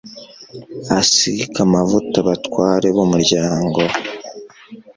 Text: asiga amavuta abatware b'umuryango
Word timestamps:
asiga 0.99 1.57
amavuta 1.65 2.15
abatware 2.23 2.87
b'umuryango 2.95 3.79